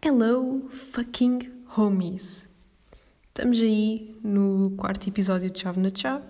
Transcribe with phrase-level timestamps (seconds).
[0.00, 2.48] Hello, fucking homies!
[3.26, 6.24] Estamos aí no quarto episódio de Chave na Chave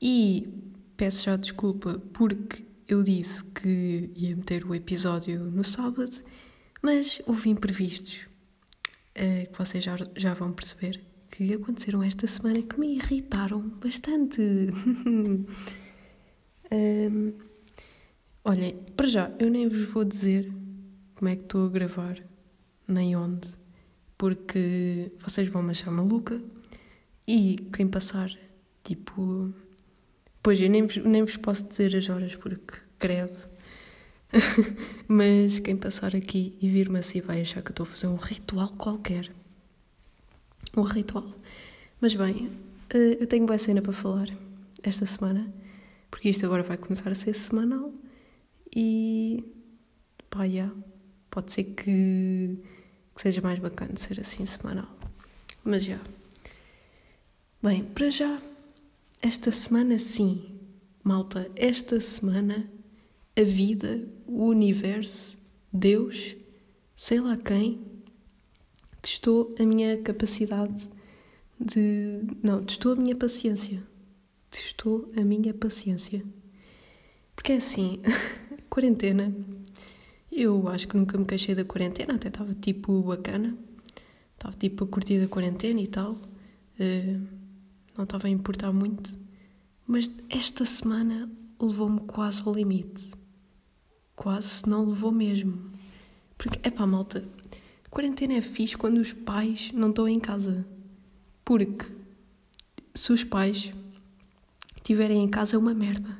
[0.00, 0.48] e
[0.96, 6.10] peço já desculpa porque eu disse que ia meter o episódio no sábado,
[6.80, 8.20] mas houve imprevistos
[9.14, 14.40] uh, que vocês já, já vão perceber que aconteceram esta semana que me irritaram bastante.
[16.72, 17.34] um,
[18.42, 20.50] olhem, para já, eu nem vos vou dizer
[21.14, 22.27] como é que estou a gravar
[22.88, 23.48] nem onde,
[24.16, 26.40] porque vocês vão me achar maluca
[27.26, 28.30] e quem passar,
[28.82, 29.52] tipo.
[30.42, 33.48] Pois eu nem vos, nem vos posso dizer as horas porque credo.
[35.06, 38.70] Mas quem passar aqui e vir-me assim vai achar que estou a fazer um ritual
[38.70, 39.30] qualquer.
[40.76, 41.32] Um ritual.
[42.00, 42.50] Mas bem,
[42.90, 44.28] eh, eu tenho boa cena para falar
[44.82, 45.52] esta semana,
[46.10, 47.92] porque isto agora vai começar a ser semanal
[48.74, 49.44] e
[50.30, 50.72] pá, yeah,
[51.30, 52.58] pode ser que
[53.18, 54.86] que seja mais bacana ser assim semanal.
[55.64, 55.98] Mas já.
[57.60, 58.40] Bem, para já,
[59.20, 60.60] esta semana sim,
[61.02, 62.70] malta, esta semana
[63.36, 65.36] a vida, o universo,
[65.72, 66.36] Deus,
[66.96, 67.80] sei lá quem,
[69.02, 70.88] testou a minha capacidade
[71.58, 72.20] de.
[72.40, 73.82] Não, testou a minha paciência.
[74.48, 76.22] Testou a minha paciência.
[77.34, 78.00] Porque é assim,
[78.70, 79.34] quarentena
[80.42, 83.56] eu acho que nunca me queixei da quarentena, até estava tipo bacana.
[84.34, 86.12] Estava tipo a curtir a quarentena e tal.
[86.12, 87.26] Uh,
[87.96, 89.12] não estava a importar muito.
[89.86, 91.28] Mas esta semana
[91.60, 93.12] levou-me quase ao limite.
[94.14, 95.72] Quase se não levou mesmo.
[96.36, 97.24] Porque, é pá, malta,
[97.90, 100.64] quarentena é fixe quando os pais não estão em casa.
[101.44, 101.86] Porque
[102.94, 103.72] se os pais
[104.76, 106.16] estiverem em casa é uma merda.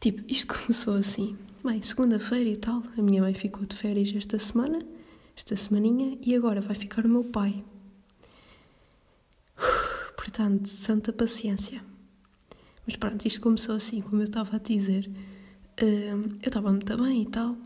[0.00, 1.36] Tipo, isto começou assim.
[1.64, 4.78] Bem, segunda-feira e tal, a minha mãe ficou de férias esta semana,
[5.36, 7.64] esta semaninha, e agora vai ficar o meu pai.
[10.16, 11.82] Portanto, santa paciência.
[12.86, 15.10] Mas pronto, isto começou assim, como eu estava a dizer.
[15.82, 17.56] Uh, eu estava muito bem e tal.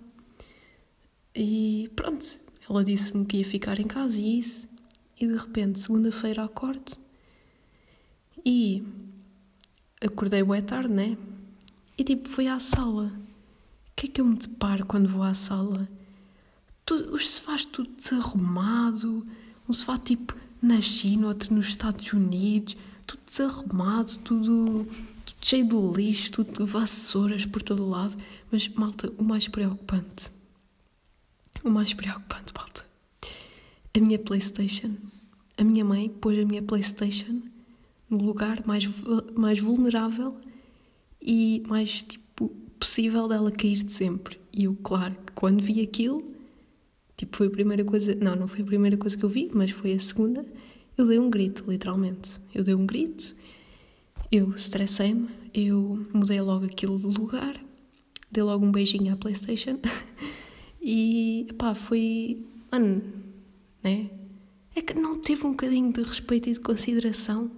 [1.34, 2.26] E pronto,
[2.68, 4.66] ela disse-me que ia ficar em casa e isso.
[5.20, 6.96] E de repente, segunda-feira, acordo.
[8.42, 8.82] E
[10.00, 11.18] acordei boa tarde, né?
[11.98, 13.12] E tipo, fui à sala
[14.02, 15.88] que é que eu me deparo quando vou à sala?
[16.84, 19.24] Tudo, os sofás tudo desarrumado,
[19.68, 22.76] um sofá tipo na China, outro nos Estados Unidos,
[23.06, 24.88] tudo desarrumado, tudo,
[25.24, 28.16] tudo cheio de lixo, tudo de vassouras por todo o lado.
[28.50, 30.32] Mas, malta, o mais preocupante,
[31.62, 32.84] o mais preocupante, malta,
[33.94, 34.96] a minha Playstation.
[35.56, 37.40] A minha mãe pôs a minha Playstation
[38.10, 38.84] no lugar mais,
[39.36, 40.36] mais vulnerável
[41.20, 42.31] e mais tipo
[42.82, 44.40] possível dela cair de sempre.
[44.52, 46.24] E eu, claro, que quando vi aquilo,
[47.16, 49.70] tipo, foi a primeira coisa, não, não foi a primeira coisa que eu vi, mas
[49.70, 50.44] foi a segunda,
[50.98, 52.32] eu dei um grito, literalmente.
[52.52, 53.36] Eu dei um grito,
[54.32, 57.54] eu estressei-me, eu mudei logo aquilo do lugar,
[58.32, 59.78] dei logo um beijinho à Playstation
[60.82, 63.00] e, pá, foi, mano,
[63.80, 64.10] né?
[64.74, 67.48] É que não teve um bocadinho de respeito e de consideração,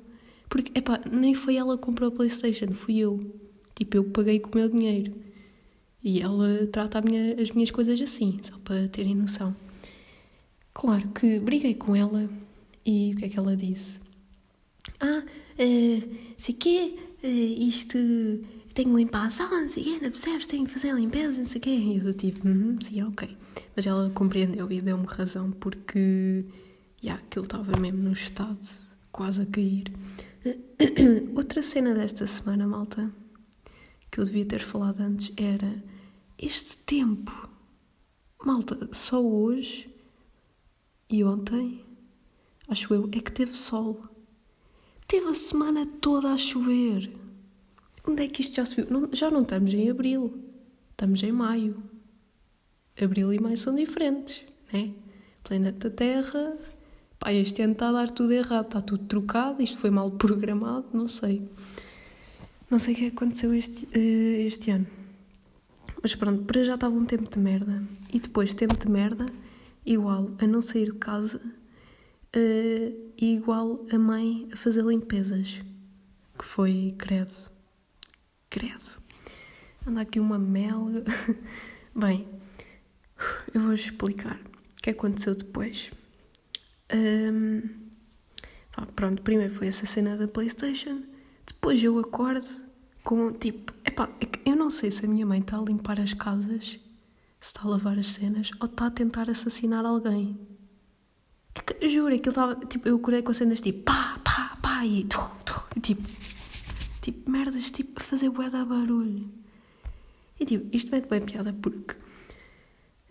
[0.51, 3.44] porque, epá, nem foi ela que comprou a Playstation, fui eu.
[3.75, 5.13] Tipo, eu paguei com o meu dinheiro.
[6.03, 9.57] E ela trata minha, as minhas coisas assim, só para terem noção.
[10.73, 12.29] Claro que briguei com ela
[12.85, 13.99] e o que é que ela disse?
[15.01, 17.97] Ah, uh, sei quê, uh, isto
[18.75, 20.47] tenho que limpar a sala, não sei quê, não percebes?
[20.47, 21.71] Tenho que fazer a limpeza, não sei quê.
[21.71, 23.37] E eu tipo, uhum, sim, ok.
[23.75, 26.45] Mas ela compreendeu e deu-me razão porque,
[27.03, 28.59] yeah, aquilo estava mesmo no estado
[29.11, 29.93] quase a cair.
[31.35, 33.11] Outra cena desta semana, malta,
[34.15, 35.83] que eu devia ter falado antes era
[36.39, 37.49] este tempo.
[38.45, 39.93] Malta, só hoje
[41.11, 41.85] e ontem,
[42.69, 44.05] acho eu, é que teve sol.
[45.09, 47.13] Teve a semana toda a chover.
[48.07, 48.87] Onde é que isto já se viu?
[48.89, 50.33] Não, já não estamos em abril,
[50.93, 51.83] estamos em maio.
[53.03, 54.43] Abril e maio são diferentes,
[54.73, 54.95] né?
[55.43, 56.57] Planeta Terra,
[57.19, 60.87] pá, este ano está a dar tudo errado, está tudo trocado, isto foi mal programado,
[60.93, 61.43] não sei.
[62.75, 64.89] Não sei o que aconteceu este, uh, este ano.
[66.03, 67.81] Mas pronto, para já estava um tempo de merda.
[68.13, 69.27] E depois, tempo de merda,
[69.87, 75.61] igual a não sair de casa uh, e igual a mãe a fazer limpezas.
[76.37, 77.49] Que foi credo.
[78.51, 79.01] Credo.
[79.87, 80.89] Anda aqui uma mel.
[81.95, 82.27] Bem,
[83.55, 85.93] eu vou explicar o que aconteceu depois.
[86.93, 87.63] Um,
[88.97, 91.14] pronto, primeiro foi essa cena da PlayStation.
[91.47, 92.65] Depois eu acordo
[93.03, 96.15] com tipo, epá, é eu não sei se a minha mãe está a limpar as
[96.15, 96.79] casas,
[97.41, 100.39] se está a lavar as cenas ou está a tentar assassinar alguém.
[101.55, 102.57] É que, juro, aquilo estava.
[102.67, 105.05] Tipo, eu acordei com as cenas tipo pá, pá, pá e.
[105.05, 106.03] Tu, tu, e tipo.
[107.01, 109.31] Tipo, merdas, tipo, a fazer bué da barulho.
[110.41, 111.95] E tipo, isto mete bem piada porque.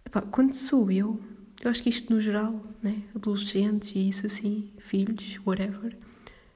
[0.05, 1.19] Epá, quando sou eu,
[1.61, 3.03] eu acho que isto no geral, né?
[3.15, 5.95] Adolescentes e isso assim, filhos, whatever.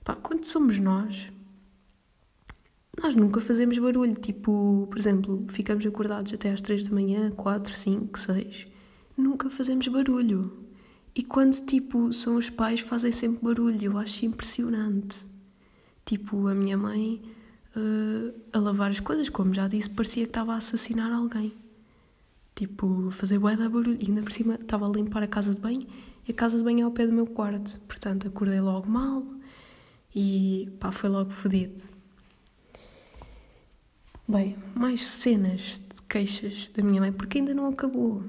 [0.01, 1.29] Epá, quando somos nós,
[3.01, 4.15] nós nunca fazemos barulho.
[4.15, 8.67] Tipo, por exemplo, ficamos acordados até às 3 da manhã, 4, 5, 6.
[9.15, 10.51] Nunca fazemos barulho.
[11.15, 13.83] E quando, tipo, são os pais, fazem sempre barulho.
[13.83, 15.25] Eu acho impressionante.
[16.05, 17.21] Tipo, a minha mãe
[17.75, 21.53] uh, a lavar as coisas, como já disse, parecia que estava a assassinar alguém.
[22.55, 23.97] Tipo, fazer bué da barulho.
[23.99, 25.87] E ainda por cima estava a limpar a casa de banho.
[26.27, 27.79] E a casa de banho é ao pé do meu quarto.
[27.81, 29.23] Portanto, acordei logo mal.
[30.15, 31.96] E pá, foi logo fodido.
[34.29, 38.21] Bem, mais cenas de queixas da minha mãe, porque ainda não acabou.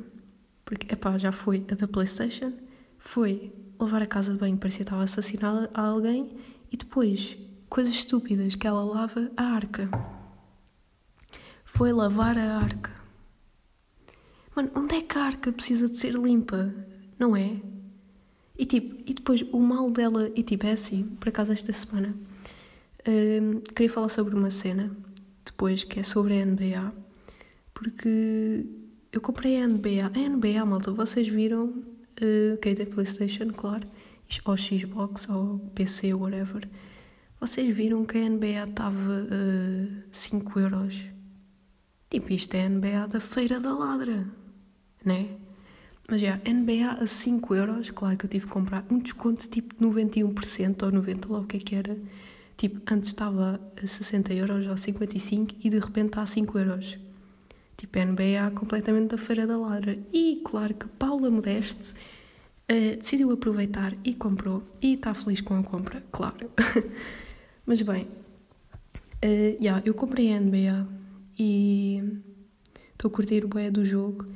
[0.65, 2.53] Porque, epá, já foi a da Playstation,
[2.99, 6.37] foi lavar a casa de banho, parecia que estava a assassinar a alguém,
[6.71, 7.37] e depois,
[7.69, 9.91] coisas estúpidas, que ela lava a arca.
[11.65, 12.93] Foi lavar a arca.
[14.55, 16.73] Mano, onde é que a arca precisa de ser limpa?
[17.19, 17.61] Não é?
[18.56, 22.15] E tipo, e depois o mal dela, e tipo, é assim, por acaso esta semana,
[23.05, 24.97] hum, queria falar sobre uma cena
[25.58, 26.93] depois, que é sobre a NBA,
[27.75, 28.64] porque
[29.10, 30.06] eu comprei a NBA.
[30.06, 33.84] A NBA, malta, vocês viram uh, quem tem PlayStation, claro,
[34.44, 36.69] ou Xbox, ou PC, whatever.
[37.40, 40.94] Vocês viram que a NBA estava uh, 5 euros.
[42.08, 44.28] Tipo, isto é a NBA da Feira da Ladra,
[45.05, 45.28] né?
[46.08, 49.75] Mas já, NBA a 5 euros, claro que eu tive que comprar um desconto tipo
[49.75, 51.99] de 91% ou 90%, lá o que é que era.
[52.58, 56.99] Tipo, antes estava a 60 euros ou 55 e de repente está a 5 euros.
[57.76, 59.96] Tipo, NBA completamente da feira da ladra.
[60.12, 61.94] E claro que Paula Modesto
[62.69, 64.64] uh, decidiu aproveitar e comprou.
[64.82, 66.50] E está feliz com a compra, claro.
[67.64, 68.08] Mas bem,
[69.25, 70.84] uh, yeah, eu comprei a NBA
[71.38, 72.02] e
[72.93, 74.26] estou a curtir o bué do jogo.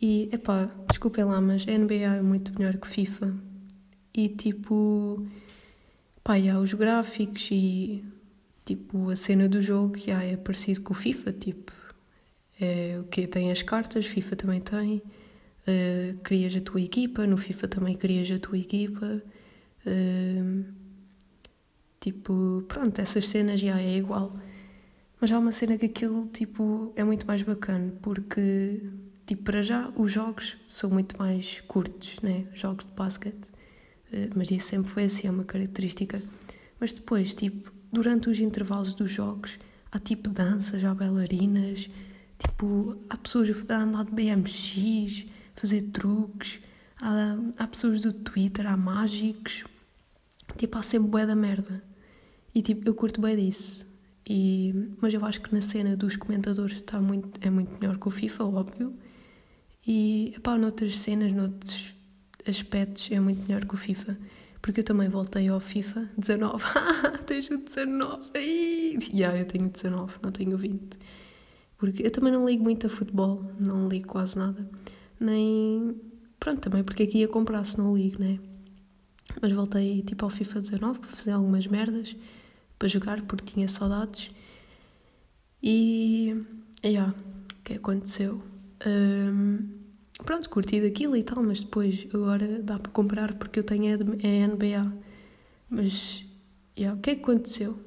[0.00, 3.34] E, epá, desculpem lá, mas a NBA é muito melhor que FIFA.
[4.14, 5.26] E tipo
[6.26, 8.04] Pá, e há os gráficos e
[8.64, 11.72] tipo a cena do jogo já é parecido com o FIFA, tipo
[12.60, 14.96] é o que tem as cartas, FIFA também tem.
[15.68, 19.22] Uh, crias a tua equipa, no FIFA também crias a tua equipa.
[19.86, 20.64] Uh,
[22.00, 24.36] tipo, pronto, essas cenas já é igual.
[25.20, 28.82] Mas há uma cena que aquilo tipo é muito mais bacana porque
[29.26, 32.48] tipo para já os jogos são muito mais curtos, né?
[32.52, 33.55] Jogos de basquete.
[34.12, 36.22] Eh, mas isso sempre foi assim, é uma característica.
[36.80, 39.58] Mas depois, tipo, durante os intervalos dos jogos,
[39.90, 41.88] há tipo danças, há bailarinas,
[42.38, 46.60] tipo, há pessoas a andar de BMX, fazer truques,
[47.00, 49.64] há, há pessoas do Twitter, há mágicos,
[50.56, 51.82] tipo, há sempre bué da merda.
[52.54, 53.86] E tipo, eu curto bem disso.
[54.28, 58.08] E, mas eu acho que na cena dos comentadores está muito, é muito melhor que
[58.08, 58.94] o FIFA, óbvio.
[59.86, 61.95] E, pá, noutras cenas, noutros
[62.48, 64.16] aspectos é muito melhor que o FIFA.
[64.62, 66.64] Porque eu também voltei ao FIFA 19.
[67.26, 68.30] Tens o 19.
[68.34, 68.98] Ai!
[69.12, 70.98] Yeah, eu tenho 19, não tenho 20.
[71.78, 74.68] Porque eu também não ligo muito a futebol, não ligo quase nada.
[75.20, 75.94] Nem.
[76.40, 78.38] Pronto, também porque aqui ia comprar se não ligo, né?
[79.40, 82.16] Mas voltei tipo ao FIFA 19 para fazer algumas merdas,
[82.78, 84.30] para jogar, porque tinha saudades.
[85.62, 86.44] E.
[86.84, 87.14] Yeah,
[87.58, 88.42] o que aconteceu?
[88.86, 89.75] Um,
[90.24, 94.46] pronto, curti daquilo e tal, mas depois agora dá para comprar porque eu tenho a
[94.48, 94.92] NBA.
[95.68, 96.24] Mas,
[96.78, 97.78] yeah, o que é que aconteceu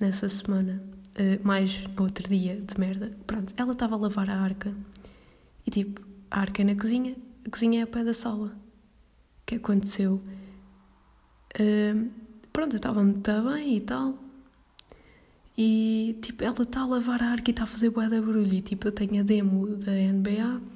[0.00, 0.82] nessa semana?
[1.18, 3.16] Uh, mais outro dia de merda.
[3.26, 4.74] Pronto, ela estava a lavar a arca
[5.66, 6.00] e tipo,
[6.30, 8.48] a arca é na cozinha, a cozinha é a pé da sala.
[8.48, 10.20] O que aconteceu?
[11.58, 12.10] Uh,
[12.52, 14.18] pronto, eu estava muito bem e tal.
[15.56, 18.52] E tipo, ela está a lavar a arca e está a fazer boa da barulho.
[18.52, 20.75] E tipo, eu tenho a demo da NBA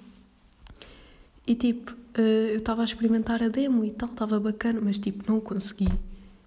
[1.50, 5.24] e tipo, uh, eu estava a experimentar a demo e tal, estava bacana, mas tipo,
[5.28, 5.88] não consegui.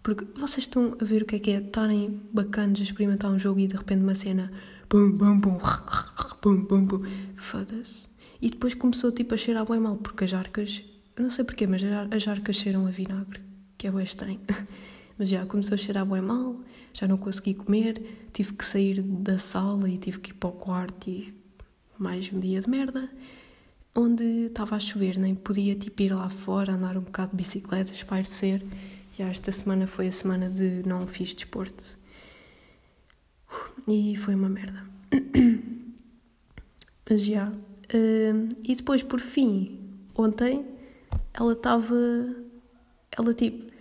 [0.02, 3.38] Porque vocês estão a ver o que é que é estarem bacanas a experimentar um
[3.38, 4.50] jogo e de repente uma cena.
[4.90, 5.60] Bum, bum, bum,
[6.42, 7.02] bum, bum, bum.
[7.36, 8.08] Foda-se.
[8.42, 10.82] E depois começou tipo a cheirar bem mal, porque as arcas.
[11.18, 13.42] Eu não sei porquê, mas as arcas cheiram a vinagre,
[13.78, 14.40] que é bem estranho.
[15.20, 16.56] Mas já começou a cheirar bem mal,
[16.92, 18.02] já não consegui comer,
[18.34, 21.32] tive que sair da sala e tive que ir para o quarto e
[22.00, 23.08] mais um dia de merda
[23.96, 27.92] onde estava a chover, nem podia tipo ir lá fora, andar um bocado de bicicleta,
[27.92, 28.64] espairecer.
[29.18, 31.98] E esta semana foi a semana de não fiz desporto.
[33.88, 34.84] E foi uma merda.
[37.08, 37.52] Mas já,
[37.94, 39.80] Uh, e depois, por fim,
[40.16, 40.66] ontem,
[41.34, 41.96] ela estava.
[43.12, 43.72] Ela tipo.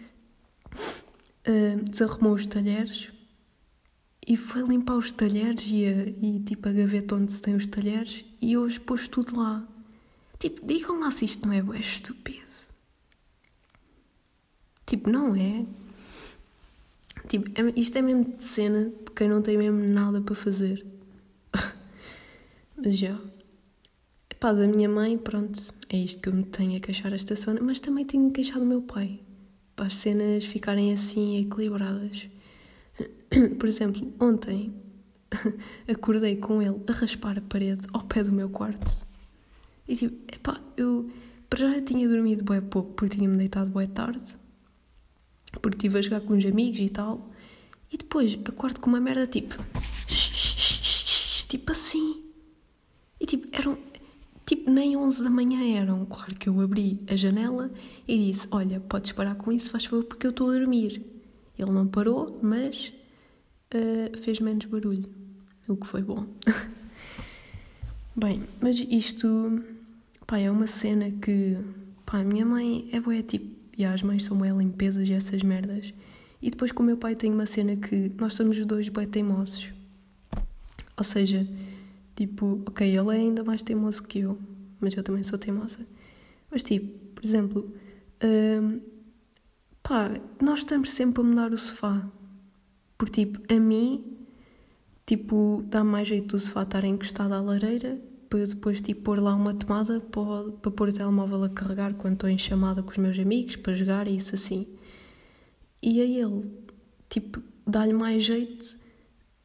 [1.49, 3.09] Uh, desarrumou os talheres
[4.25, 7.67] e foi limpar os talheres e, a, e tipo a gaveta onde se tem os
[7.67, 9.67] talheres e hoje pôs tudo lá.
[10.43, 12.43] Tipo, digam lá se isto não é bué estúpido.
[14.85, 15.65] Tipo, não é?
[17.29, 20.85] Tipo, é, isto é mesmo de cena de quem não tem mesmo nada para fazer.
[22.77, 23.17] Mas já.
[24.29, 27.61] Epá, da minha mãe, pronto, é isto que eu me tenho a queixar esta semana,
[27.63, 29.21] mas também tenho me queixado do meu pai.
[29.77, 32.29] Para as cenas ficarem assim equilibradas.
[33.61, 34.75] Por exemplo, ontem
[35.87, 39.12] acordei com ele a raspar a parede ao pé do meu quarto.
[39.89, 41.11] E tipo, epá, eu
[41.49, 44.27] para já tinha dormido bué pouco porque tinha-me deitado bué tarde.
[45.61, 47.31] Porque estive a jogar com uns amigos e tal.
[47.93, 49.55] E depois acordo com uma merda tipo.
[51.49, 52.23] Tipo assim.
[53.21, 53.77] E tipo, eram.
[54.47, 56.07] Tipo, nem 11 da manhã eram.
[56.07, 57.71] Claro que eu abri a janela
[58.09, 61.05] e disse: Olha, podes parar com isso, faz favor, porque eu estou a dormir.
[61.59, 62.93] Ele não parou, mas
[63.75, 65.09] uh, fez menos barulho,
[65.69, 66.27] o que foi bom.
[68.17, 69.63] Bem, mas isto,
[70.33, 71.59] pá, é uma cena que,
[72.07, 75.43] pá, a minha mãe é boa, tipo, e as mães são boé limpezas e essas
[75.43, 75.93] merdas.
[76.41, 79.05] E depois com o meu pai tem uma cena que nós somos os dois bué
[79.05, 79.69] teimosos.
[80.97, 81.47] Ou seja,
[82.17, 84.39] tipo, ok, ele é ainda mais teimoso que eu,
[84.81, 85.81] mas eu também sou teimosa.
[86.51, 87.71] Mas tipo, por exemplo,
[88.25, 88.81] hum,
[89.83, 92.03] pá, nós estamos sempre a mudar o sofá.
[92.97, 94.17] Porque, tipo, a mim,
[95.05, 98.01] tipo, dá mais jeito do sofá estar encostado à lareira
[98.33, 101.93] para eu depois, tipo, pôr lá uma tomada para, para pôr o telemóvel a carregar
[101.93, 104.67] quando estou em chamada com os meus amigos, para jogar e isso assim.
[105.83, 106.51] E a ele,
[107.11, 108.79] tipo, dá-lhe mais jeito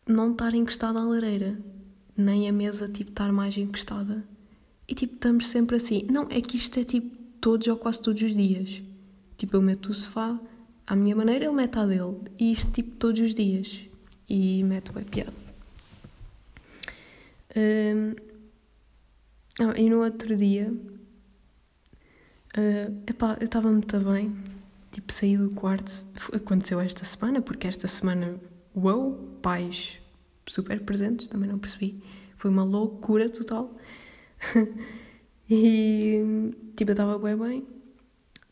[0.08, 1.60] não estar encostado à lareira,
[2.15, 4.24] nem a mesa, tipo, estar mais encostada.
[4.88, 6.08] E, tipo, estamos sempre assim.
[6.10, 8.82] Não, é que isto é, tipo, todos ou quase todos os dias.
[9.38, 10.39] Tipo, eu meto o sofá
[10.86, 12.22] à minha maneira, ele mete a dele.
[12.39, 13.82] E isto tipo todos os dias.
[14.29, 15.34] E mete bem piada.
[17.53, 18.27] Um,
[19.60, 20.72] ah, e no outro dia,
[22.58, 24.36] uh, epá, eu estava muito bem.
[24.92, 26.06] Tipo, saí do quarto.
[26.34, 28.40] Aconteceu esta semana, porque esta semana,
[28.76, 29.98] uau, pais
[30.48, 32.02] super presentes, também não percebi.
[32.38, 33.76] Foi uma loucura total.
[35.50, 37.68] e, tipo, eu estava bem bem.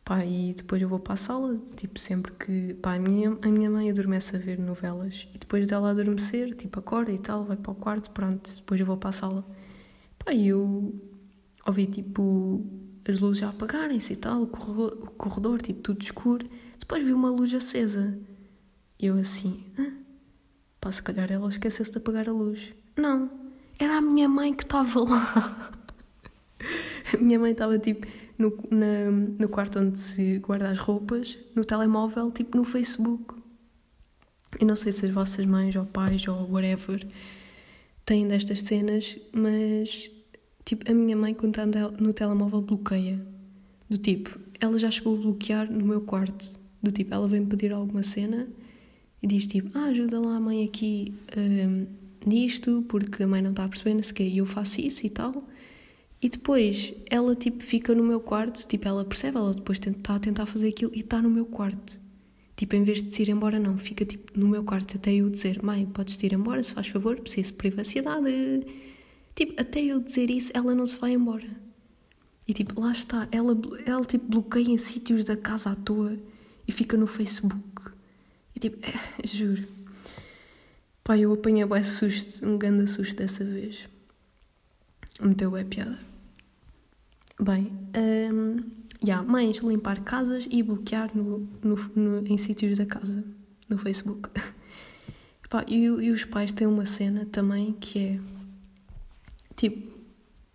[0.03, 2.73] Pá, e depois eu vou para a sala, tipo, sempre que.
[2.75, 6.79] Pá, a minha, a minha mãe adormece a ver novelas e depois dela adormecer, tipo,
[6.79, 9.45] acorda e tal, vai para o quarto, pronto, depois eu vou para a sala.
[10.31, 10.93] E eu
[11.65, 12.65] ouvi, tipo,
[13.07, 16.47] as luzes a apagarem-se e tal, o corredor, o corredor, tipo, tudo escuro.
[16.79, 18.17] Depois vi uma luz acesa.
[18.99, 19.91] Eu assim, ah,
[20.79, 22.73] pá, se calhar ela esqueceu-se de apagar a luz.
[22.95, 23.29] Não,
[23.77, 25.71] era a minha mãe que estava lá.
[27.13, 31.63] a minha mãe estava tipo no, na, no quarto onde se guarda as roupas, no
[31.63, 33.35] telemóvel, tipo no Facebook.
[34.59, 37.05] Eu não sei se as vossas mães ou pais ou whatever
[38.05, 40.09] têm destas cenas, mas
[40.65, 41.57] tipo, a minha mãe, quando
[41.99, 43.25] no telemóvel, bloqueia.
[43.89, 46.59] Do tipo, ela já chegou a bloquear no meu quarto.
[46.81, 48.47] Do tipo, ela vem pedir alguma cena
[49.21, 51.85] e diz tipo, ah, ajuda lá a mãe aqui um,
[52.25, 54.81] nisto, porque a mãe não está a perceber, não sei o quê, e eu faço
[54.81, 55.47] isso e tal.
[56.21, 60.19] E depois ela tipo fica no meu quarto, tipo ela percebe, ela depois está a
[60.19, 61.99] tentar fazer aquilo e está no meu quarto.
[62.55, 65.29] Tipo, em vez de se ir embora, não, fica tipo no meu quarto até eu
[65.29, 68.29] dizer, mãe, podes ir embora, se faz favor, preciso de privacidade.
[69.35, 71.47] Tipo, até eu dizer isso, ela não se vai embora.
[72.47, 76.17] E tipo, lá está, ela, ela tipo bloqueia em sítios da casa à toa
[76.67, 77.91] e fica no Facebook.
[78.55, 79.67] E tipo, é, juro.
[81.03, 83.87] Pai, eu apanhei um susto, um grande susto dessa vez.
[85.21, 85.99] Meteu é piada.
[87.39, 87.71] Bem,
[88.33, 88.63] um,
[89.03, 93.23] yeah, mães, limpar casas e bloquear no, no, no em sítios da casa,
[93.67, 94.29] no Facebook.
[95.49, 98.19] Pá, e, e os pais têm uma cena também que é
[99.55, 99.97] tipo,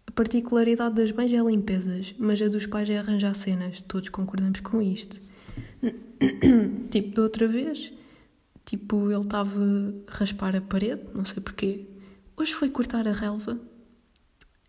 [0.06, 3.80] a particularidade das mães é limpezas, mas a dos pais é arranjar cenas.
[3.82, 5.20] Todos concordamos com isto.
[6.90, 7.92] tipo, da outra vez,
[8.64, 9.60] tipo, ele estava
[10.06, 11.86] a raspar a parede, não sei porquê.
[12.36, 13.58] Hoje foi cortar a relva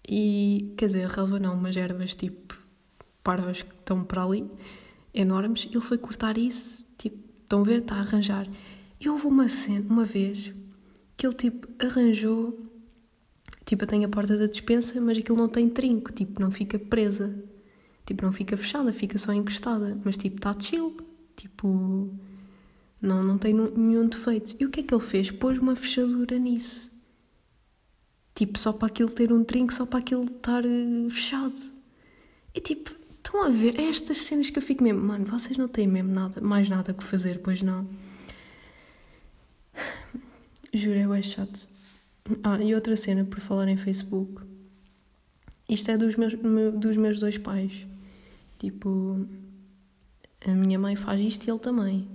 [0.07, 2.59] e, quer dizer, a relva não, mas ervas tipo
[3.23, 4.49] parvas que estão para ali,
[5.13, 5.67] enormes.
[5.69, 8.47] Ele foi cortar isso, tipo, estão a ver, está a arranjar.
[8.99, 10.53] E houve uma cena, uma vez,
[11.17, 12.70] que ele tipo arranjou,
[13.71, 16.77] tipo, eu tenho a porta da dispensa, mas aquilo não tem trinco, tipo, não fica
[16.77, 17.33] presa.
[18.05, 19.97] Tipo, não fica fechada, fica só encostada.
[20.03, 20.97] Mas tipo, está chill.
[21.37, 22.09] Tipo,
[23.01, 24.57] não, não tem nenhum defeito.
[24.59, 25.31] E o que é que ele fez?
[25.31, 26.91] Pôs uma fechadura nisso.
[28.35, 31.57] Tipo, só para aquilo ter um trinco, só para aquilo estar uh, fechado.
[32.53, 33.79] E tipo, estão a ver?
[33.79, 36.93] É estas cenas que eu fico mesmo, mano, vocês não têm mesmo nada, mais nada
[36.93, 37.87] que fazer, pois não?
[40.73, 41.69] Juro, é chato.
[42.43, 44.43] Ah, e outra cena, por falar em Facebook.
[45.67, 46.33] Isto é dos meus,
[46.73, 47.85] dos meus dois pais.
[48.59, 49.25] Tipo,
[50.45, 52.07] a minha mãe faz isto e ele também.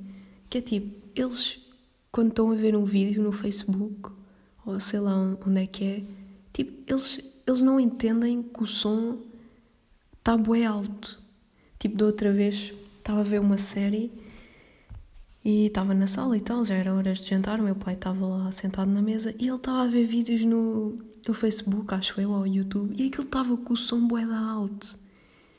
[0.48, 1.58] Que é tipo, eles,
[2.12, 4.10] quando estão a ver um vídeo no Facebook,
[4.64, 6.02] ou sei lá onde é que é,
[6.52, 9.18] tipo, eles, eles não entendem que o som
[10.18, 11.20] está bué alto.
[11.78, 14.10] Tipo, da outra vez estava a ver uma série
[15.46, 18.26] e estava na sala e tal, já era horas de jantar, o meu pai estava
[18.26, 22.32] lá sentado na mesa e ele estava a ver vídeos no, no Facebook, acho eu,
[22.32, 24.98] ou YouTube, e aquilo estava com o som bué da alto.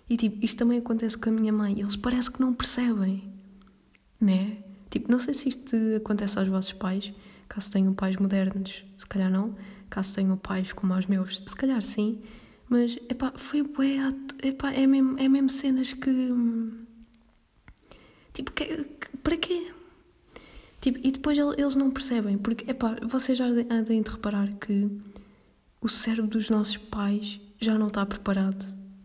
[0.09, 3.31] E tipo, isto também acontece com a minha mãe, eles parece que não percebem,
[4.19, 4.57] né?
[4.89, 7.13] Tipo, não sei se isto acontece aos vossos pais,
[7.47, 9.55] caso tenham pais modernos, se calhar não,
[9.89, 12.19] caso tenham pais como os meus, se calhar sim,
[12.67, 13.99] mas, epá, foi bué,
[14.43, 16.33] epá, é mesmo, é mesmo cenas que...
[18.33, 19.76] Tipo, que, que, para quê?
[20.79, 24.89] Tipo, e depois eles não percebem, porque, epá, vocês já devem de reparar que
[25.81, 28.63] o cérebro dos nossos pais já não está preparado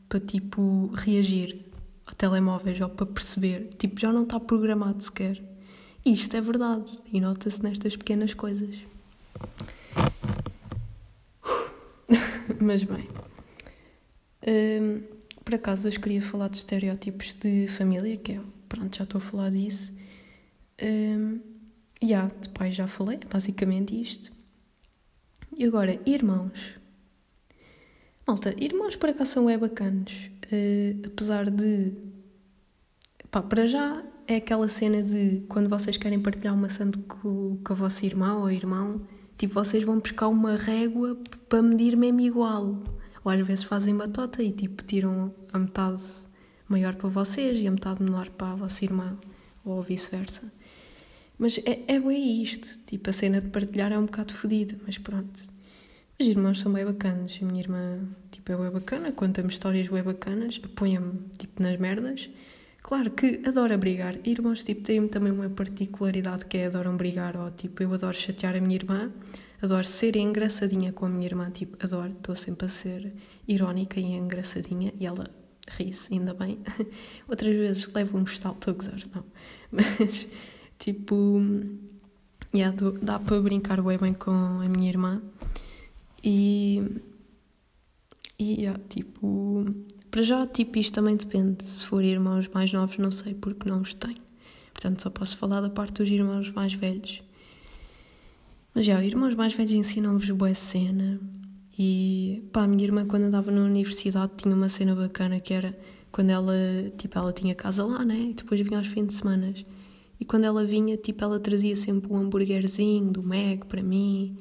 [0.08, 1.64] para, tipo, reagir
[2.06, 3.70] a telemóveis ou para perceber.
[3.78, 5.42] Tipo, já não está programado sequer.
[6.04, 8.76] Isto é verdade e nota-se nestas pequenas coisas.
[12.60, 13.08] Mas bem,
[14.46, 15.02] um,
[15.44, 19.22] por acaso hoje queria falar de estereótipos de família, que é, pronto, já estou a
[19.22, 19.94] falar disso.
[20.82, 21.51] Um,
[22.02, 24.32] e yeah, de pai já falei, basicamente isto.
[25.56, 26.80] E agora, irmãos.
[28.26, 30.12] Malta, irmãos por acaso são é bacanos.
[30.46, 31.92] Uh, apesar de.
[33.30, 37.72] Pá, para já é aquela cena de quando vocês querem partilhar uma santa com, com
[37.72, 39.06] a vossa irmã ou irmão,
[39.38, 41.16] tipo, vocês vão buscar uma régua
[41.48, 42.82] para medir mesmo igual.
[43.24, 46.02] Ou às vezes fazem batota e tipo tiram a metade
[46.68, 49.16] maior para vocês e a metade menor para a vossa irmã,
[49.64, 50.50] ou vice-versa.
[51.42, 52.78] Mas é, é bem isto.
[52.86, 55.42] Tipo, a cena de partilhar é um bocado fodida, mas pronto.
[56.20, 57.36] Os irmãos são bem bacanas.
[57.42, 57.98] A minha irmã,
[58.30, 62.30] tipo, é bem bacana, conta-me histórias bem bacanas, apoia-me, tipo, nas merdas.
[62.80, 64.16] Claro que adora brigar.
[64.24, 68.54] Irmãos, tipo, têm também uma particularidade que é adoram brigar, ou tipo, eu adoro chatear
[68.54, 69.10] a minha irmã,
[69.60, 73.12] adoro ser engraçadinha com a minha irmã, tipo, adoro, estou sempre a ser
[73.48, 75.28] irónica e engraçadinha, e ela
[75.68, 76.60] ri-se, ainda bem.
[77.28, 79.24] Outras vezes levo um estalo, estou a gozar, não.
[79.72, 80.28] Mas
[80.82, 81.40] Tipo,
[82.52, 85.22] yeah, dá para brincar bem, bem com a minha irmã.
[86.24, 86.82] E,
[88.36, 89.64] e yeah, tipo,
[90.10, 91.64] para já, tipo, isto também depende.
[91.70, 94.20] Se for irmãos mais novos, não sei porque não os tenho.
[94.72, 97.22] Portanto, só posso falar da parte dos irmãos mais velhos.
[98.74, 101.20] Mas já, irmãos mais velhos ensinam-vos boa cena.
[101.78, 105.78] E pá, a minha irmã, quando andava na universidade, tinha uma cena bacana que era
[106.10, 106.54] quando ela,
[106.98, 108.30] tipo, ela tinha casa lá, né?
[108.30, 109.54] E depois vinha aos fins de semana.
[110.22, 114.36] E quando ela vinha, tipo, ela trazia sempre um hambúrguerzinho do Mac para mim.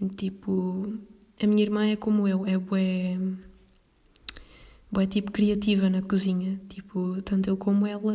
[0.00, 0.98] E, tipo,
[1.38, 3.18] a minha irmã é como eu, é bué,
[4.90, 6.58] bué tipo criativa na cozinha.
[6.70, 8.14] Tipo, tanto eu como ela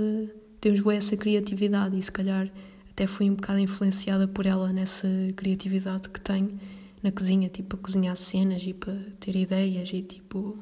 [0.59, 2.51] temos bué essa criatividade e se calhar
[2.89, 6.59] até fui um bocado influenciada por ela nessa criatividade que tenho
[7.03, 10.57] na cozinha, tipo, a cozinhar cenas e para ter ideias e tipo,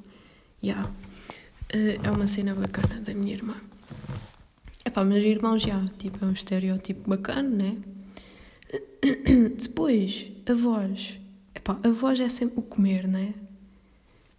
[0.62, 0.91] yeah.
[1.69, 3.56] Eh, é uma cena bacana da minha irmã.
[4.85, 7.77] Epá, mas irmãos já, tipo, é um estereótipo bacana, né?
[9.61, 11.17] Depois, avós.
[11.55, 13.33] Epá, avós é sempre o comer, né?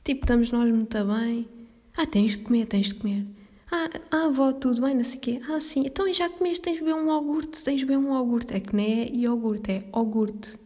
[0.05, 1.49] Tipo, estamos nós muito bem.
[1.97, 3.27] Ah, tens de comer, tens de comer.
[3.73, 5.41] Ah, ah, avó, tudo bem, não sei o quê.
[5.49, 5.85] Ah, sim.
[5.87, 8.55] Então já comeste, tens de beber um iogurte, tens de beber um iogurte.
[8.55, 10.59] É que não é iogurte, é iogurte.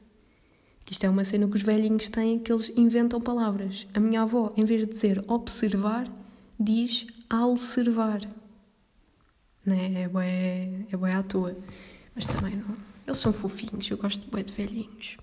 [0.91, 3.87] Isto é uma cena que os velhinhos têm, que eles inventam palavras.
[3.95, 6.11] A minha avó, em vez de dizer observar,
[6.59, 8.23] diz alcervar
[9.69, 10.03] né?
[10.03, 11.57] É bué, é bué à toa.
[12.15, 12.77] Mas também não.
[13.07, 15.17] Eles são fofinhos, eu gosto de bué de velhinhos.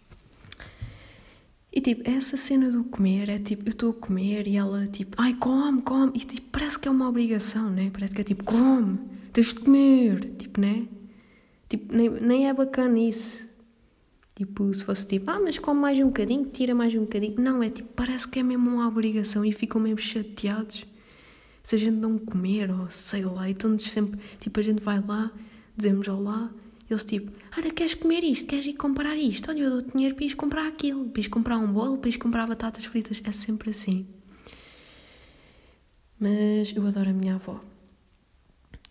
[1.71, 5.15] E tipo, essa cena do comer é tipo, eu estou a comer e ela tipo,
[5.19, 6.11] ai, come, come.
[6.15, 7.89] E tipo, parece que é uma obrigação, né?
[7.91, 8.97] Parece que é tipo, come,
[9.33, 10.35] tens de comer.
[10.37, 10.87] Tipo, né?
[11.67, 13.45] Tipo, nem, nem é bacana isso.
[14.35, 17.39] Tipo, se fosse tipo, ah, mas come mais um bocadinho, tira mais um bocadinho.
[17.41, 20.85] Não, é tipo, parece que é mesmo uma obrigação e ficam mesmo chateados
[21.65, 25.31] se a gente não comer ou sei lá, então sempre, tipo, a gente vai lá,
[25.75, 26.51] dizemos olá,
[26.87, 28.45] eles tipo, olha, queres comer isto?
[28.45, 29.49] Queres ir comprar isto?
[29.49, 32.19] Olha, eu dou dinheiro para ir comprar aquilo, para ir comprar um bolo, para ir
[32.19, 34.05] comprar batatas fritas, é sempre assim.
[36.19, 37.59] Mas eu adoro a minha avó.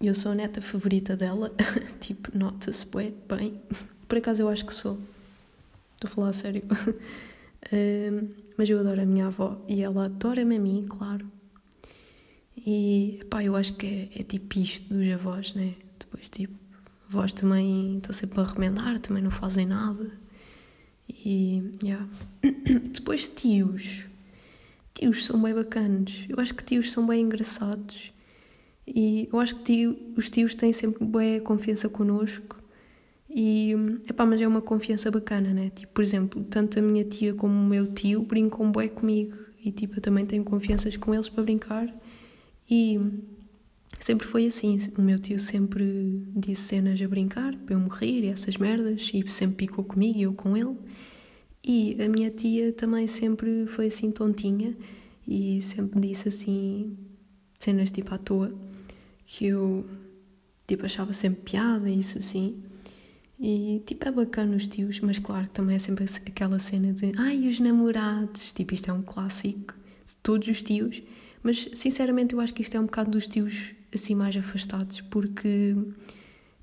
[0.02, 1.54] Eu sou a neta favorita dela,
[2.00, 3.62] tipo, nota-se bem, bem.
[4.08, 4.98] Por acaso eu acho que sou.
[5.94, 6.64] Estou a falar a sério.
[7.72, 11.26] Uh, mas eu adoro a minha avó e ela adora-me a mim, claro.
[12.66, 15.74] E pá, eu acho que é, é tipo isto dos avós, né?
[15.98, 16.54] Depois, tipo,
[17.08, 20.10] avós também estou sempre a remendar, também não fazem nada.
[21.08, 22.08] E, yeah.
[22.92, 24.04] Depois, tios.
[24.94, 26.24] Tios são bem bacanas.
[26.28, 28.12] Eu acho que tios são bem engraçados.
[28.86, 32.56] E eu acho que tio, os tios têm sempre boa confiança connosco.
[33.28, 33.72] E,
[34.08, 35.70] epá, mas é uma confiança bacana, né?
[35.70, 39.36] Tipo, por exemplo, tanto a minha tia como o meu tio brincam bem comigo.
[39.62, 41.92] E, tipo, eu também tenho confianças com eles para brincar.
[42.70, 42.98] E
[44.00, 44.78] sempre foi assim.
[44.96, 49.10] O meu tio sempre disse cenas a brincar, para eu morrer e essas merdas.
[49.12, 50.76] E sempre picou comigo e eu com ele.
[51.62, 54.76] E a minha tia também sempre foi assim tontinha.
[55.26, 56.96] E sempre disse assim
[57.58, 58.52] cenas tipo à toa
[59.26, 59.86] que eu
[60.66, 62.62] tipo achava sempre piada e isso assim.
[63.40, 67.48] E tipo é bacana os tios, mas claro também é sempre aquela cena de ai
[67.48, 69.74] os namorados, tipo isto é um clássico
[70.04, 71.02] de todos os tios,
[71.44, 75.76] mas sinceramente eu acho que isto é um bocado dos tios assim mais afastados, porque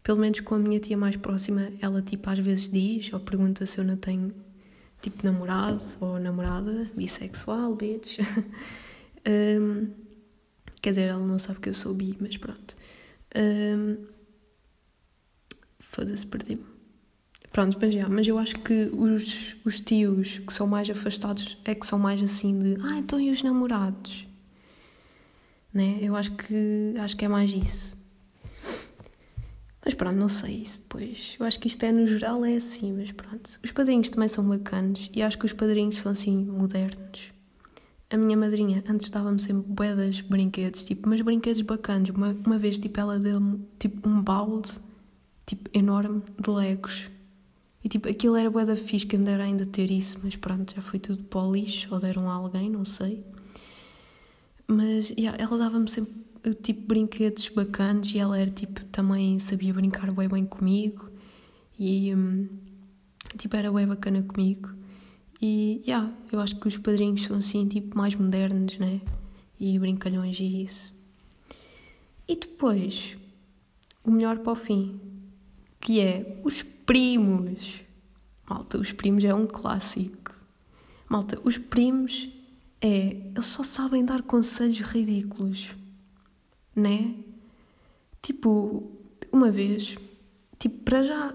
[0.03, 3.65] pelo menos com a minha tia mais próxima, ela tipo às vezes diz ou pergunta
[3.65, 4.33] se eu não tenho
[5.01, 8.19] tipo namorado ou namorada, bissexual, bitch.
[9.25, 10.01] um,
[10.81, 12.75] Quer dizer, ela não sabe que eu sou bi, mas pronto.
[13.35, 13.97] Um,
[15.79, 16.65] Foda-se, perdi-me.
[17.51, 21.75] Pronto, mas já, mas eu acho que os, os tios que são mais afastados é
[21.75, 24.25] que são mais assim de ah, então e os namorados?
[25.73, 25.99] Né?
[26.01, 27.97] Eu acho que acho que é mais isso.
[29.83, 31.35] Mas pronto, não sei isso depois.
[31.39, 33.59] Eu acho que isto é no geral é assim, mas pronto.
[33.63, 37.31] Os padrinhos também são bacanas e acho que os padrinhos são assim modernos
[38.11, 42.09] a minha madrinha antes dava-me sempre boedas brinquedos, tipo, mas brinquedos bacanas.
[42.09, 44.71] Uma, uma vez, tipo, ela deu-me, tipo, um balde,
[45.45, 47.09] tipo, enorme de legos.
[47.83, 50.81] E, tipo, aquilo era boeda fixe, que me dera ainda ter isso, mas pronto, já
[50.81, 53.23] foi tudo para o lixo, ou deram a alguém, não sei.
[54.71, 56.13] Mas, yeah, ela dava-me sempre,
[56.63, 61.09] tipo, brinquedos bacanas e ela era, tipo, também sabia brincar bem bem comigo.
[61.77, 62.47] E, hum,
[63.37, 64.69] tipo, era bem bacana comigo.
[65.41, 69.01] E, yeah, eu acho que os padrinhos são assim, tipo, mais modernos, né?
[69.59, 70.93] E brincalhões e isso.
[72.25, 73.17] E depois,
[74.05, 75.01] o melhor para o fim,
[75.81, 77.81] que é os primos.
[78.49, 80.31] Malta, os primos é um clássico.
[81.09, 82.29] Malta, os primos
[82.81, 83.17] é.
[83.33, 85.69] Eles só sabem dar conselhos ridículos,
[86.75, 87.15] né?
[88.21, 88.91] Tipo,
[89.31, 89.95] uma vez,
[90.59, 91.33] tipo, para já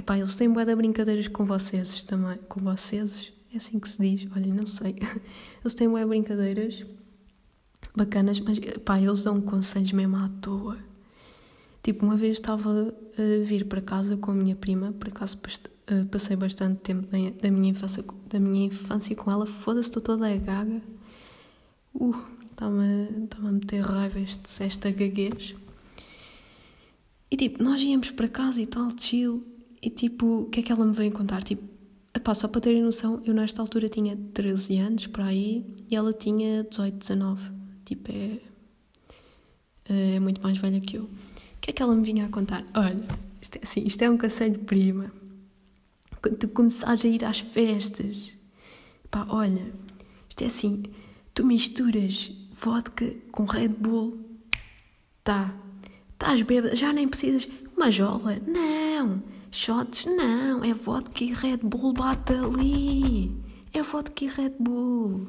[0.00, 2.38] Epá, eles têm boa de brincadeiras com vocês também.
[2.48, 3.32] Com vocês?
[3.52, 4.30] É assim que se diz?
[4.34, 4.96] Olha, não sei.
[5.62, 6.86] Eles têm boa brincadeiras
[7.94, 10.78] bacanas, mas pá, eles dão conselhos mesmo à toa.
[11.82, 15.38] Tipo, uma vez estava a vir para casa com a minha prima, por acaso
[15.86, 17.08] eh, passei bastante tempo
[17.40, 20.82] da minha infância, da minha infância com ela, foda-se, estou toda a gaga.
[21.94, 22.14] Uh,
[22.52, 25.56] estava-me a meter raiva este, esta gaguez.
[27.30, 29.44] E tipo, nós íamos para casa e tal, chill,
[29.82, 31.42] e tipo, o que é que ela me veio contar?
[31.42, 31.62] Tipo,
[32.14, 36.12] epá, só para terem noção, eu nesta altura tinha 13 anos para aí e ela
[36.12, 37.50] tinha 18, 19.
[37.84, 38.38] Tipo, é,
[40.16, 41.08] é muito mais velha que eu.
[41.60, 42.64] O que é que ela me vinha a contar?
[42.74, 43.06] Olha,
[43.38, 45.12] isto é assim, isto é um conselho de prima.
[46.22, 48.32] Quando tu começares a ir às festas,
[49.10, 49.70] pá, olha,
[50.26, 50.84] isto é assim,
[51.34, 54.18] tu misturas vodka com Red Bull,
[55.22, 55.54] tá,
[56.14, 57.46] estás bêbada, já nem precisas,
[57.76, 60.06] uma jola, não, Shots?
[60.06, 63.36] Não, é vodka e Red Bull, bate ali.
[63.72, 65.28] É vodka e Red Bull.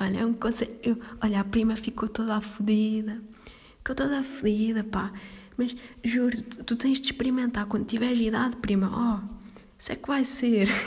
[0.00, 0.98] Olha, é um conselho.
[1.22, 3.22] Olha, a prima ficou toda fodida.
[3.78, 5.12] Ficou toda fodida, pá.
[5.60, 8.88] Mas juro, tu tens de experimentar quando tiveres idade, prima.
[8.90, 9.34] Oh,
[9.78, 10.68] isso é que vai ser.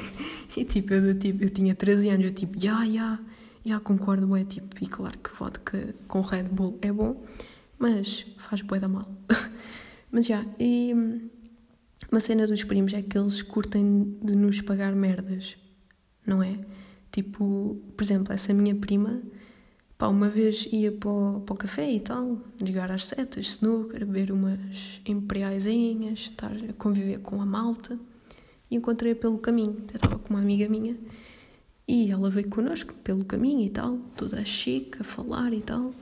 [0.56, 3.20] E tipo, eu, tipo, eu tinha 13 anos, eu tipo, já, já,
[3.66, 7.26] já concordo, é tipo, e claro que vodka com Red Bull é bom,
[7.80, 9.12] mas faz bué da mal.
[10.12, 10.94] mas já, e
[12.12, 15.58] uma cena dos primos é que eles curtem de nos pagar merdas,
[16.24, 16.54] não é?
[17.12, 19.24] Tipo, por exemplo, essa minha prima,
[19.98, 24.06] pá, uma vez ia para o, para o café e tal, jogar às setas, snooker,
[24.06, 28.00] beber umas imperiaisinhas, estar a conviver com a malta,
[28.70, 29.84] e encontrei-a pelo caminho.
[29.90, 30.98] Eu estava com uma amiga minha
[31.88, 35.94] e ela veio connosco pelo caminho e tal, toda chique, a falar e tal.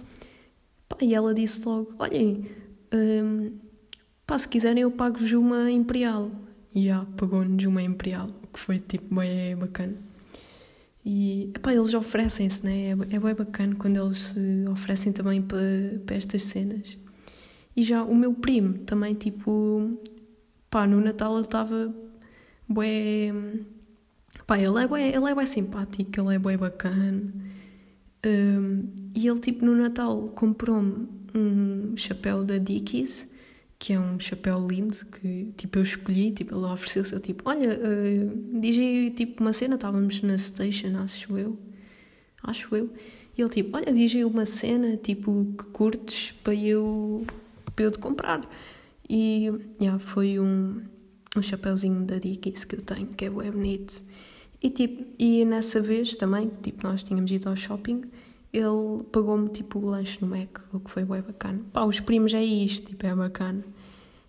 [0.87, 2.45] Pá, e ela disse logo: Olhem,
[2.93, 3.57] hum,
[4.25, 6.31] pá, se quiserem eu pago-vos uma Imperial.
[6.73, 10.10] E já, pagou-nos uma Imperial, que foi tipo bem bacana.
[11.03, 12.89] E epá, eles oferecem-se, né?
[12.89, 16.97] É, é bem bacana quando eles se oferecem também para, para estas cenas.
[17.75, 19.97] E já o meu primo também, tipo,
[20.69, 21.93] pá, no Natal ele estava
[22.69, 23.65] bem.
[24.45, 27.33] Pá, ele é bem, ele é bem simpático, ele é bem bacana.
[28.25, 33.27] Um, e ele, tipo, no Natal comprou-me um chapéu da Dickies,
[33.81, 37.79] que é um chapéu lindo, que, tipo, eu escolhi, tipo, ele ofereceu-se, eu, tipo, olha,
[37.79, 41.57] uh, diz aí, tipo, uma cena, estávamos na station, acho eu,
[42.43, 42.91] acho eu,
[43.35, 47.25] e ele, tipo, olha, diz aí uma cena, tipo, que curtes para eu,
[47.75, 48.47] para eu te comprar.
[49.09, 50.83] E, yeah, foi um,
[51.35, 53.99] um chapéuzinho da Dickies que eu tenho, que é bem bonito.
[54.61, 58.03] E, tipo, e nessa vez também, tipo, nós tínhamos ido ao shopping,
[58.53, 61.61] ele pagou-me, tipo, o lanche no Mac, o que foi bem bacana.
[61.71, 63.63] Pá, os primos é isto, tipo, é bacana.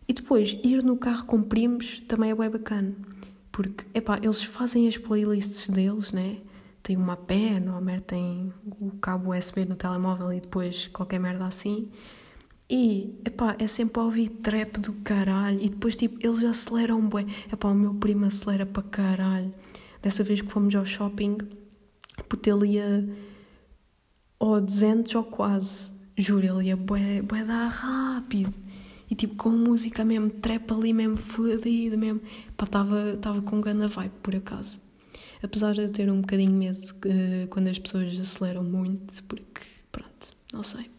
[0.06, 2.94] E depois, ir no carro com primos também é bem bacana.
[3.50, 6.38] Porque, epá, eles fazem as playlists deles, né?
[6.82, 11.46] Tem uma pé, não merda, tem o cabo USB no telemóvel e depois qualquer merda
[11.46, 11.90] assim.
[12.70, 15.60] E, epá, é sempre a ouvir trap do caralho.
[15.60, 17.26] E depois, tipo, eles aceleram bem.
[17.52, 19.52] Epá, o meu primo acelera para caralho.
[20.00, 21.38] Dessa vez que fomos ao shopping,
[22.28, 23.08] puto, ele ia
[24.42, 25.92] ou 200 ou quase.
[26.18, 28.52] Juro, ele ia bué, bué dar rápido.
[29.08, 32.20] E tipo, com música mesmo, trap ali mesmo, fodida mesmo.
[32.56, 34.80] Pá, estava com grande vibe, por acaso.
[35.40, 40.36] Apesar de eu ter um bocadinho medo de, quando as pessoas aceleram muito, porque, pronto,
[40.52, 40.90] não sei.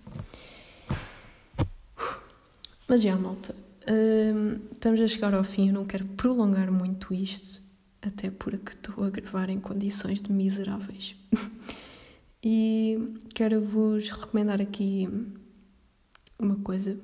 [2.88, 3.54] Mas já, malta,
[3.90, 5.68] hum, estamos a chegar ao fim.
[5.68, 7.62] Eu não quero prolongar muito isto
[8.02, 11.14] até porque estou a gravar em condições de miseráveis.
[12.44, 13.00] e
[13.34, 15.08] quero vos recomendar aqui
[16.38, 17.00] uma coisa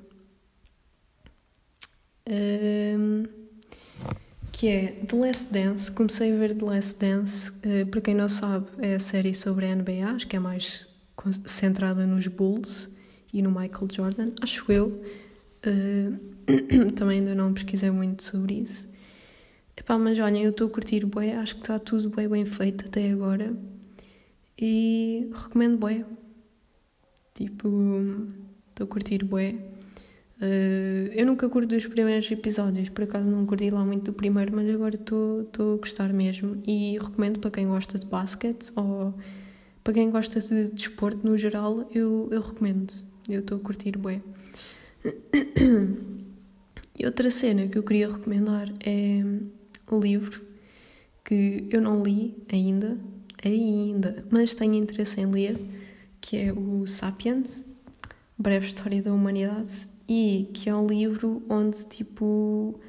[2.28, 3.24] um,
[4.52, 5.90] que é The Last Dance.
[5.90, 9.64] Comecei a ver The Last Dance, uh, para quem não sabe, é a série sobre
[9.66, 10.86] a NBA, acho que é mais
[11.46, 12.88] centrada nos Bulls
[13.32, 15.02] e no Michael Jordan, acho eu.
[15.66, 16.30] Uh,
[16.96, 18.86] também ainda não pesquisei muito sobre isso.
[19.74, 22.84] Epá, mas olhem, eu estou a curtir bué, acho que está tudo bem bem feito
[22.84, 23.54] até agora
[24.60, 26.04] e recomendo bué.
[27.34, 27.68] Tipo,
[28.68, 29.54] estou a curtir bué.
[30.40, 34.54] Uh, eu nunca curto dos primeiros episódios, por acaso não curti lá muito do primeiro,
[34.54, 39.14] mas agora estou a gostar mesmo e recomendo para quem gosta de basquete ou
[39.84, 42.92] para quem gosta de desporto no geral, eu, eu recomendo.
[43.28, 44.20] Eu estou a curtir bué.
[46.98, 49.22] E outra cena que eu queria recomendar é
[49.90, 50.42] livro
[51.24, 52.98] que eu não li ainda,
[53.44, 55.58] ainda, mas tenho interesse em ler,
[56.20, 57.64] que é o Sapiens,
[58.38, 62.80] Breve História da Humanidade, e que é um livro onde, tipo,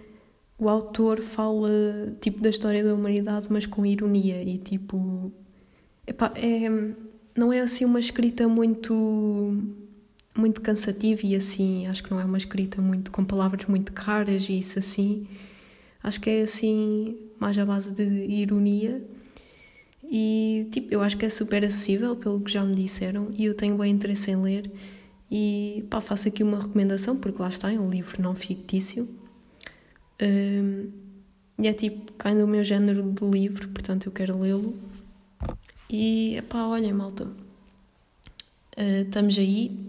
[0.57, 5.31] o autor fala, tipo, da história da humanidade, mas com ironia e, tipo,
[6.05, 6.69] epá, é,
[7.37, 9.57] não é, assim, uma escrita muito
[10.33, 14.47] muito cansativa e assim, acho que não é uma escrita muito com palavras muito caras
[14.47, 15.27] e isso assim,
[16.03, 19.03] Acho que é assim, mais à base de ironia.
[20.13, 23.55] E tipo, eu acho que é super acessível, pelo que já me disseram, e eu
[23.55, 24.69] tenho bem interesse em ler.
[25.31, 29.07] E pá, faço aqui uma recomendação, porque lá está, é um livro não fictício.
[30.21, 30.91] Um,
[31.57, 34.75] e é tipo, cai no meu género de livro, portanto eu quero lê-lo.
[35.89, 39.79] E pá, olhem, malta, uh, estamos aí.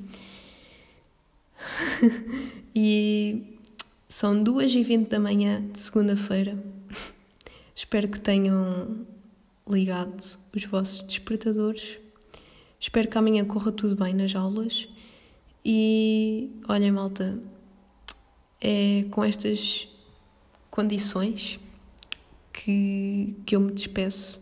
[2.73, 3.59] e
[4.09, 6.57] são 2h20 da manhã de segunda-feira.
[7.75, 9.05] Espero que tenham
[9.73, 11.99] ligado os vossos despertadores.
[12.79, 14.89] Espero que amanhã corra tudo bem nas aulas.
[15.65, 17.39] E olhem, malta,
[18.61, 19.89] é com estas
[20.71, 21.59] condições
[22.53, 24.41] que, que eu me despeço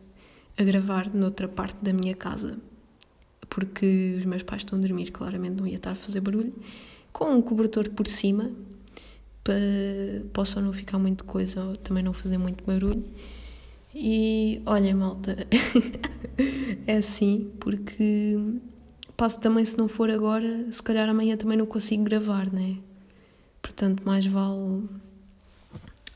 [0.57, 2.59] a gravar noutra parte da minha casa.
[3.49, 6.55] Porque os meus pais estão a dormir, claramente não ia estar a fazer barulho.
[7.13, 8.51] Com um cobertor por cima,
[9.43, 9.57] para
[10.33, 13.05] possam não ficar muito coisa ou também não fazer muito barulho.
[13.95, 15.37] E olha, malta,
[16.87, 18.37] é assim, porque
[19.17, 22.77] passo também se não for agora, se calhar amanhã também não consigo gravar, né?
[23.61, 24.85] Portanto, mais vale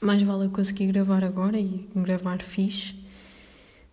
[0.01, 2.95] mais vale eu conseguir gravar agora e gravar fixe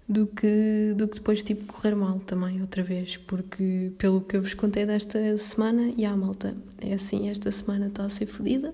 [0.08, 4.42] do que, do que depois tipo correr mal também outra vez, porque pelo que eu
[4.42, 8.74] vos contei desta semana, e a malta, é assim, esta semana está a ser fodida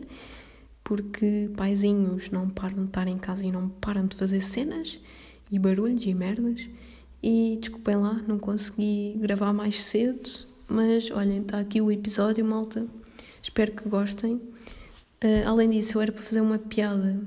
[0.88, 4.98] porque paizinhos não param de estar em casa e não param de fazer cenas
[5.52, 6.66] e barulhos e merdas.
[7.22, 10.30] E desculpem lá, não consegui gravar mais cedo,
[10.66, 12.88] mas olhem, está aqui o episódio, malta.
[13.44, 14.36] Espero que gostem.
[14.36, 17.22] Uh, além disso, eu era para fazer uma piada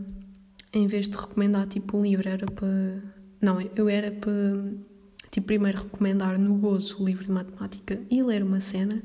[0.73, 3.03] em vez de recomendar tipo um livro, era para.
[3.43, 4.33] Não, eu era para
[5.31, 9.03] tipo, primeiro recomendar no gozo o livro de matemática e ler uma cena,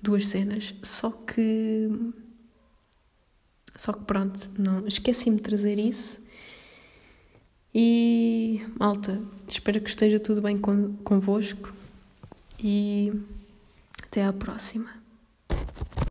[0.00, 1.90] duas cenas, só que
[3.76, 6.20] só que pronto, não esqueci-me de trazer isso.
[7.74, 11.74] E malta, espero que esteja tudo bem con convosco
[12.58, 13.12] e
[14.02, 14.90] até à próxima.